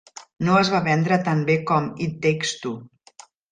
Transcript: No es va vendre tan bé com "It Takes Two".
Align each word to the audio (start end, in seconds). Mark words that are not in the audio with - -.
No 0.45 0.55
es 0.61 0.71
va 0.75 0.79
vendre 0.87 1.19
tan 1.27 1.45
bé 1.51 1.59
com 1.73 1.91
"It 2.07 2.17
Takes 2.25 2.57
Two". 2.65 2.75